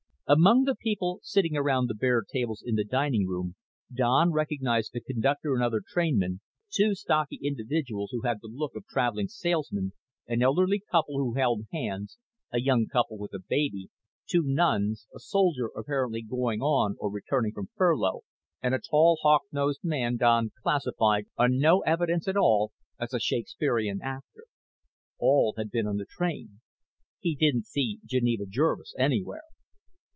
[0.27, 3.55] Among the people sitting around the bare tables in the dining room,
[3.93, 6.39] Don recognized the conductor and other trainmen,
[6.71, 9.91] two stocky individuals who had the look of traveling salesmen,
[10.29, 12.17] an elderly couple who held hands,
[12.49, 13.89] a young couple with a baby,
[14.25, 18.21] two nuns, a soldier apparently going on or returning from furlough,
[18.61, 23.19] and a tall, hawk nosed man Don classified on no evidence at all as a
[23.19, 24.45] Shakespearean actor.
[25.19, 26.61] All had been on the train.
[27.19, 29.41] He didn't see Geneva Jervis anywhere.